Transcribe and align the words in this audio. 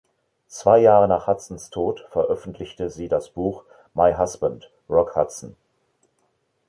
Zwei 0.47 0.79
Jahre 0.79 1.07
nach 1.07 1.27
Hudsons 1.27 1.69
Tod 1.69 2.07
veröffentlichte 2.09 2.89
sie 2.89 3.07
das 3.07 3.29
Buch 3.29 3.65
"My 3.93 4.15
Husband, 4.15 4.71
Rock 4.89 5.15
Hudson". 5.15 5.55